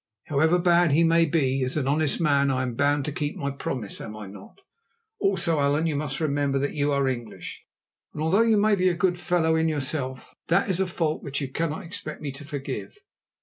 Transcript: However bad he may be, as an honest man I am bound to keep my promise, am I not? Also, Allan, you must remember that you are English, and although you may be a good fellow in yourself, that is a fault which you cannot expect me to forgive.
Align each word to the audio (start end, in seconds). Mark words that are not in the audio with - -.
However 0.23 0.57
bad 0.57 0.93
he 0.93 1.03
may 1.03 1.25
be, 1.25 1.63
as 1.63 1.77
an 1.77 1.87
honest 1.87 2.19
man 2.19 2.49
I 2.49 2.63
am 2.63 2.73
bound 2.73 3.05
to 3.05 3.11
keep 3.11 3.35
my 3.35 3.51
promise, 3.51 4.01
am 4.01 4.15
I 4.17 4.25
not? 4.25 4.61
Also, 5.19 5.59
Allan, 5.59 5.85
you 5.85 5.95
must 5.95 6.19
remember 6.19 6.57
that 6.57 6.73
you 6.73 6.91
are 6.91 7.07
English, 7.07 7.63
and 8.11 8.23
although 8.23 8.41
you 8.41 8.57
may 8.57 8.73
be 8.73 8.89
a 8.89 8.95
good 8.95 9.19
fellow 9.19 9.55
in 9.55 9.69
yourself, 9.69 10.33
that 10.47 10.71
is 10.71 10.79
a 10.79 10.87
fault 10.87 11.21
which 11.21 11.39
you 11.39 11.49
cannot 11.51 11.83
expect 11.83 12.19
me 12.19 12.31
to 12.31 12.43
forgive. 12.43 12.97